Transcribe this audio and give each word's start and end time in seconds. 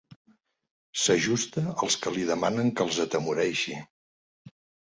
S'ajusta 1.01 1.63
als 1.73 1.99
que 2.05 2.15
li 2.17 2.25
demanen 2.31 2.75
que 2.81 2.89
els 2.89 2.99
atemoreixi. 3.07 3.79